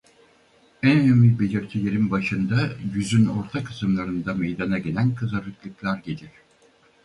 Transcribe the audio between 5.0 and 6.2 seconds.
kızarıklıklar